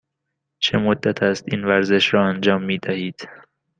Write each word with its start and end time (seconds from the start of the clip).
چه 0.59 0.77
مدت 0.77 1.23
است 1.23 1.43
این 1.47 1.63
ورزش 1.63 2.13
را 2.13 2.25
انجام 2.25 2.61
می 2.63 2.77
دهید؟ 2.77 3.29